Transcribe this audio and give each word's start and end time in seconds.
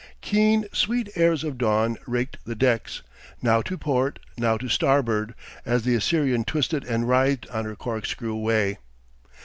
Keen, 0.21 0.65
sweet 0.73 1.09
airs 1.15 1.43
of 1.43 1.59
dawn 1.59 1.95
raked 2.07 2.43
the 2.43 2.55
decks, 2.55 3.03
now 3.39 3.61
to 3.61 3.77
port, 3.77 4.17
now 4.35 4.57
to 4.57 4.67
starboard, 4.67 5.35
as 5.63 5.83
the 5.83 5.93
Assyrian 5.93 6.43
twisted 6.43 6.83
and 6.85 7.07
writhed 7.07 7.47
on 7.51 7.65
her 7.65 7.75
corkscrew 7.75 8.33
way. 8.33 8.79